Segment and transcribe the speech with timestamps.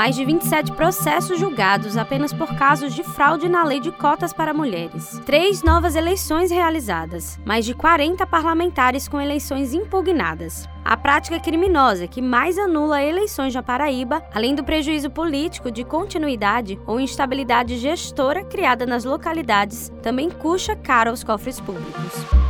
[0.00, 4.54] mais de 27 processos julgados apenas por casos de fraude na lei de cotas para
[4.54, 10.66] mulheres, três novas eleições realizadas, mais de 40 parlamentares com eleições impugnadas.
[10.82, 16.80] A prática criminosa que mais anula eleições na Paraíba, além do prejuízo político de continuidade
[16.86, 22.49] ou instabilidade gestora criada nas localidades, também custa caro aos cofres públicos.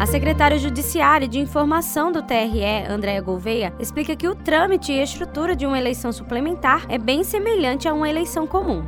[0.00, 5.54] A secretária judiciária de informação do TRE, Andréa Gouveia, explica que o trâmite e estrutura
[5.54, 8.82] de uma eleição suplementar é bem semelhante a uma eleição comum.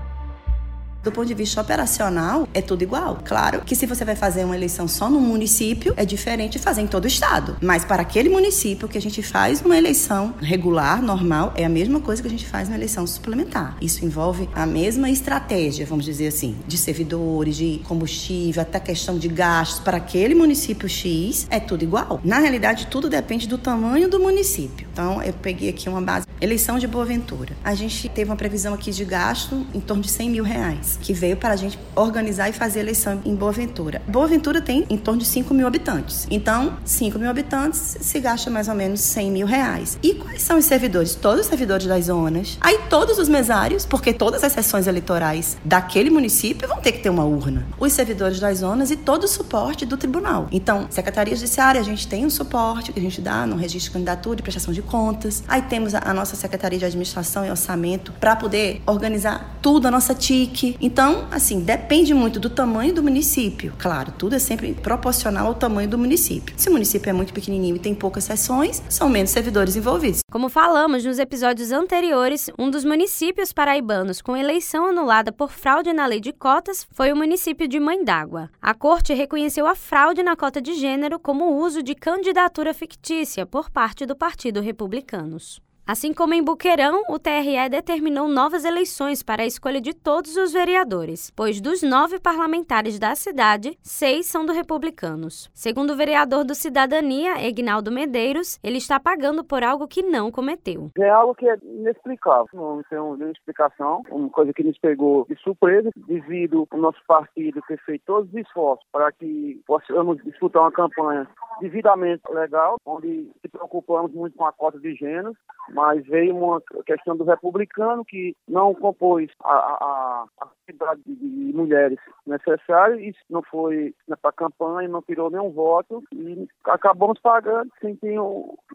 [1.02, 3.18] Do ponto de vista operacional, é tudo igual.
[3.24, 6.82] Claro que se você vai fazer uma eleição só no município, é diferente de fazer
[6.82, 7.56] em todo o estado.
[7.60, 11.98] Mas para aquele município que a gente faz uma eleição regular, normal, é a mesma
[11.98, 13.76] coisa que a gente faz na eleição suplementar.
[13.80, 19.26] Isso envolve a mesma estratégia, vamos dizer assim, de servidores, de combustível, até questão de
[19.26, 22.20] gastos para aquele município X, é tudo igual.
[22.22, 24.86] Na realidade, tudo depende do tamanho do município.
[24.92, 26.26] Então, eu peguei aqui uma base.
[26.38, 27.56] Eleição de Boa Ventura.
[27.64, 31.14] A gente teve uma previsão aqui de gasto em torno de 100 mil reais que
[31.14, 34.02] veio para a gente organizar e fazer eleição em Boa Ventura.
[34.06, 36.26] Boa Ventura tem em torno de 5 mil habitantes.
[36.30, 39.98] Então, 5 mil habitantes se gasta mais ou menos 100 mil reais.
[40.02, 41.14] E quais são os servidores?
[41.14, 42.58] Todos os servidores das zonas.
[42.60, 47.08] Aí todos os mesários, porque todas as sessões eleitorais daquele município vão ter que ter
[47.08, 47.66] uma urna.
[47.78, 50.48] Os servidores das zonas e todo o suporte do tribunal.
[50.52, 53.90] Então, Secretaria Judiciária, a gente tem um suporte que a gente dá no registro de
[53.92, 55.42] candidatura e prestação de contas.
[55.48, 60.14] Aí temos a nossa Secretaria de Administração e Orçamento para poder organizar tudo, a nossa
[60.14, 60.76] TIC.
[60.80, 63.72] Então, assim, depende muito do tamanho do município.
[63.78, 66.54] Claro, tudo é sempre proporcional ao tamanho do município.
[66.56, 70.21] Se o município é muito pequenininho e tem poucas sessões, são menos servidores envolvidos.
[70.32, 76.06] Como falamos nos episódios anteriores, um dos municípios paraibanos com eleição anulada por fraude na
[76.06, 78.48] lei de cotas foi o município de Mãe d'Água.
[78.58, 83.68] A corte reconheceu a fraude na cota de gênero como uso de candidatura fictícia por
[83.68, 85.60] parte do Partido Republicanos.
[85.92, 90.50] Assim como em Buqueirão, o TRE determinou novas eleições para a escolha de todos os
[90.50, 95.50] vereadores, pois dos nove parlamentares da cidade, seis são do Republicanos.
[95.52, 100.90] Segundo o vereador do Cidadania, Egnaldo Medeiros, ele está pagando por algo que não cometeu.
[100.98, 105.36] É algo que é inexplicável, não tem nenhuma explicação, uma coisa que nos pegou de
[105.42, 110.72] surpresa, devido ao nosso partido ter feito todos os esforços para que possamos disputar uma
[110.72, 111.28] campanha
[111.60, 115.36] devidamente legal, onde se preocupamos muito com a cota de gênero,
[115.82, 123.18] mas veio uma questão do republicano que não compôs a, quantidade de mulheres necessária, isso
[123.28, 128.14] não foi para a campanha, não tirou nenhum voto e acabamos pagando sem ter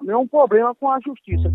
[0.01, 1.49] nenhum problema com a justiça.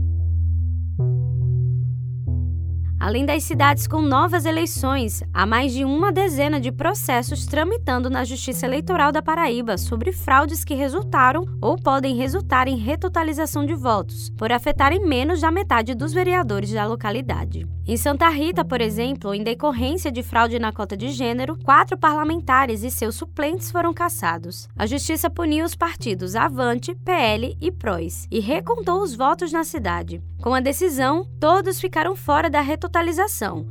[3.02, 8.22] Além das cidades com novas eleições, há mais de uma dezena de processos tramitando na
[8.22, 14.30] Justiça Eleitoral da Paraíba sobre fraudes que resultaram ou podem resultar em retotalização de votos,
[14.38, 17.66] por afetarem menos da metade dos vereadores da localidade.
[17.84, 22.84] Em Santa Rita, por exemplo, em decorrência de fraude na cota de gênero, quatro parlamentares
[22.84, 24.68] e seus suplentes foram cassados.
[24.78, 30.22] A Justiça puniu os partidos Avante, PL e PROS e recontou os votos na cidade.
[30.40, 32.91] Com a decisão, todos ficaram fora da retotalização,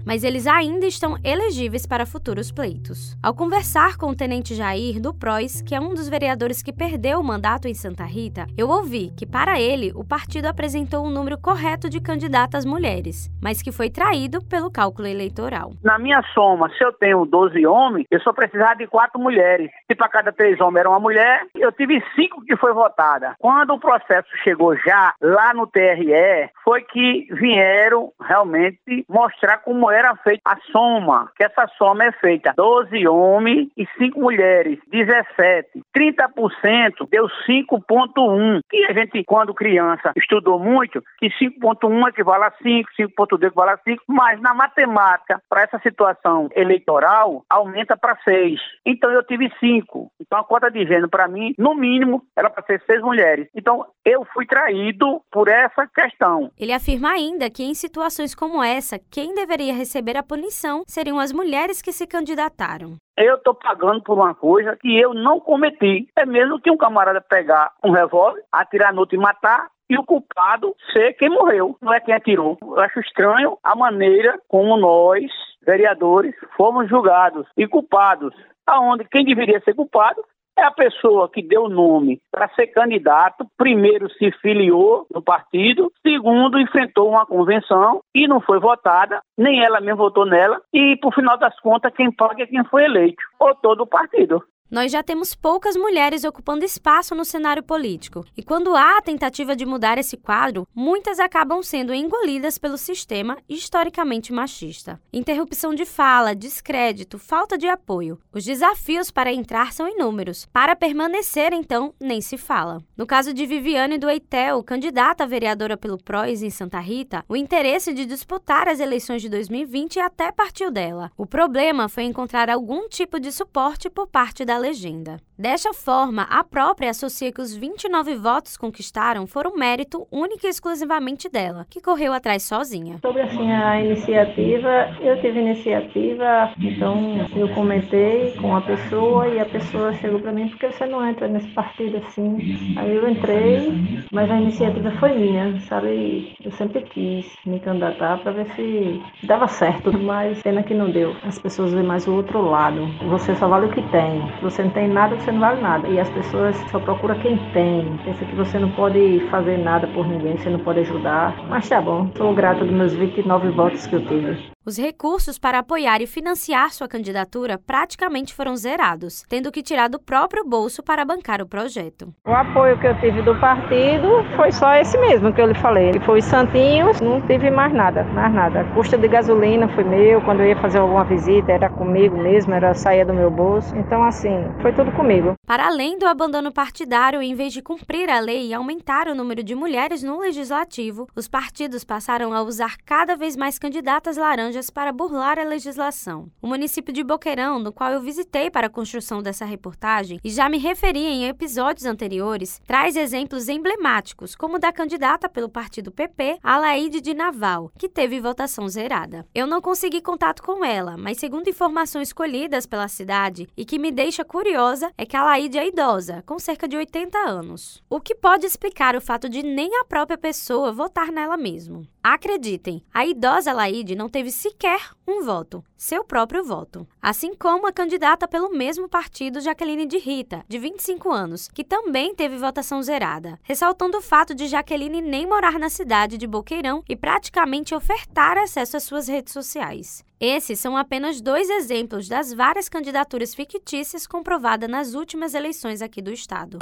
[0.05, 3.15] mas eles ainda estão elegíveis para futuros pleitos.
[3.21, 7.19] Ao conversar com o tenente Jair do PROS, que é um dos vereadores que perdeu
[7.19, 11.37] o mandato em Santa Rita, eu ouvi que para ele o partido apresentou um número
[11.37, 15.71] correto de candidatas mulheres, mas que foi traído pelo cálculo eleitoral.
[15.83, 19.69] Na minha soma, se eu tenho 12 homens, eu só precisava de quatro mulheres.
[19.89, 23.35] Se para cada três homens era uma mulher, eu tive cinco que foi votada.
[23.39, 30.15] Quando o processo chegou já lá no TRE, foi que vieram realmente mostrar como era
[30.17, 35.83] feita a soma, que essa soma é feita 12 homens e 5 mulheres, 17.
[35.95, 42.89] 30% deu 5.1, que a gente, quando criança, estudou muito, que 5.1 equivale a 5,
[42.99, 48.59] 5.2 equivale a 5, mas na matemática, para essa situação eleitoral, aumenta para 6.
[48.85, 50.11] Então eu tive 5.
[50.19, 53.47] Então a cota de gênero, para mim, no mínimo, era para ser 6 mulheres.
[53.55, 56.51] Então eu fui traído por essa questão.
[56.57, 61.31] Ele afirma ainda que em situações como essa, quem deveria receber a punição seriam as
[61.31, 62.95] mulheres que se candidataram.
[63.17, 66.07] Eu estou pagando por uma coisa que eu não cometi.
[66.15, 70.05] É mesmo que um camarada pegar um revólver, atirar no outro e matar, e o
[70.05, 72.57] culpado ser quem morreu, não é quem atirou.
[72.61, 75.29] Eu acho estranho a maneira como nós,
[75.65, 78.33] vereadores, fomos julgados e culpados,
[78.65, 80.23] aonde quem deveria ser culpado
[80.57, 86.59] é a pessoa que deu nome para ser candidato, primeiro se filiou no partido, segundo
[86.59, 91.37] enfrentou uma convenção e não foi votada, nem ela mesma votou nela, e por final
[91.37, 94.43] das contas quem paga é quem foi eleito, ou todo o partido.
[94.71, 99.53] Nós já temos poucas mulheres ocupando espaço no cenário político, e quando há a tentativa
[99.53, 104.97] de mudar esse quadro, muitas acabam sendo engolidas pelo sistema historicamente machista.
[105.11, 108.17] Interrupção de fala, descrédito, falta de apoio.
[108.31, 110.47] Os desafios para entrar são inúmeros.
[110.53, 112.81] Para permanecer, então, nem se fala.
[112.95, 117.35] No caso de Viviane do Eitel, candidata a vereadora pelo PROS em Santa Rita, o
[117.35, 121.11] interesse de disputar as eleições de 2020 até partiu dela.
[121.17, 125.19] O problema foi encontrar algum tipo de suporte por parte da legenda.
[125.41, 131.27] Desta forma, a própria associa que os 29 votos conquistaram foram mérito único e exclusivamente
[131.27, 132.99] dela, que correu atrás sozinha.
[133.01, 139.45] Sobre assim a iniciativa, eu tive iniciativa, então eu comentei com a pessoa e a
[139.45, 142.75] pessoa chegou para mim porque você não entra nesse partido assim.
[142.77, 146.35] Aí eu entrei, mas a iniciativa foi minha, sabe?
[146.45, 151.15] Eu sempre quis me candidatar para ver se dava certo, mas pena que não deu.
[151.23, 152.85] As pessoas veem mais o outro lado.
[153.09, 154.21] Você só vale o que tem.
[154.43, 155.87] Você não tem nada, você não vale nada.
[155.87, 157.97] E as pessoas só procuram quem tem.
[158.03, 161.35] Pensa que você não pode fazer nada por ninguém, você não pode ajudar.
[161.49, 164.50] Mas tá bom, sou grata dos meus 29 votos que eu tive.
[164.63, 169.97] Os recursos para apoiar e financiar sua candidatura praticamente foram zerados, tendo que tirar do
[169.99, 172.13] próprio bolso para bancar o projeto.
[172.27, 175.99] O apoio que eu tive do partido foi só esse mesmo que eu lhe falei.
[176.05, 178.61] Foi os santinhos, não tive mais nada, mais nada.
[178.61, 182.53] A custa de gasolina foi meu, quando eu ia fazer alguma visita era comigo mesmo,
[182.53, 183.75] era sair do meu bolso.
[183.75, 185.33] Então assim, foi tudo comigo.
[185.47, 189.41] Para além do abandono partidário, em vez de cumprir a lei e aumentar o número
[189.41, 194.69] de mulheres no legislativo, os partidos passaram a usar cada vez mais candidatas laranjas laranjas
[194.69, 196.29] para burlar a legislação.
[196.41, 200.49] O município de Boqueirão, no qual eu visitei para a construção dessa reportagem e já
[200.49, 206.39] me referi em episódios anteriores, traz exemplos emblemáticos, como o da candidata pelo partido PP,
[206.43, 209.25] Alaide de Naval, que teve votação zerada.
[209.33, 213.91] Eu não consegui contato com ela, mas segundo informações colhidas pela cidade e que me
[213.91, 217.81] deixa curiosa, é que Alaide é idosa, com cerca de 80 anos.
[217.89, 221.87] O que pode explicar o fato de nem a própria pessoa votar nela mesmo.
[222.03, 226.87] Acreditem, a idosa Laide não teve sequer um voto, seu próprio voto.
[226.99, 232.15] Assim como a candidata pelo mesmo partido Jaqueline de Rita, de 25 anos, que também
[232.15, 236.95] teve votação zerada, ressaltando o fato de Jaqueline nem morar na cidade de Boqueirão e
[236.95, 240.03] praticamente ofertar acesso às suas redes sociais.
[240.19, 246.11] Esses são apenas dois exemplos das várias candidaturas fictícias comprovadas nas últimas eleições aqui do
[246.11, 246.57] estado.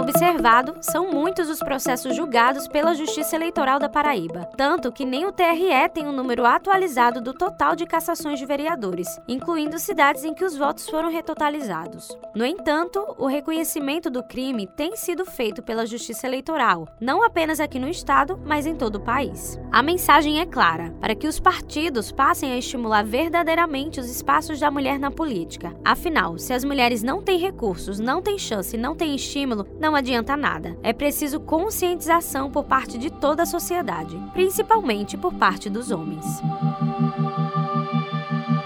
[0.00, 5.26] Como observado, são muitos os processos julgados pela Justiça Eleitoral da Paraíba, tanto que nem
[5.26, 10.32] o TRE tem um número atualizado do total de cassações de vereadores, incluindo cidades em
[10.32, 12.16] que os votos foram retotalizados.
[12.34, 17.78] No entanto, o reconhecimento do crime tem sido feito pela Justiça Eleitoral, não apenas aqui
[17.78, 19.60] no estado, mas em todo o país.
[19.70, 24.70] A mensagem é clara: para que os partidos passem a estimular verdadeiramente os espaços da
[24.70, 25.76] mulher na política.
[25.84, 30.36] Afinal, se as mulheres não têm recursos, não têm chance, não têm estímulo, não adianta
[30.36, 30.78] nada.
[30.84, 36.24] É preciso conscientização por parte de toda a sociedade, principalmente por parte dos homens.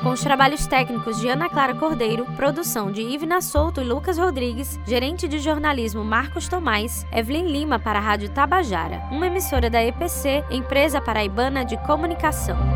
[0.02, 4.78] Com os trabalhos técnicos de Ana Clara Cordeiro, produção de Ivna Souto e Lucas Rodrigues,
[4.86, 10.44] gerente de jornalismo Marcos Tomás, Evelyn Lima para a Rádio Tabajara, uma emissora da EPC,
[10.50, 12.73] Empresa Paraibana de Comunicação.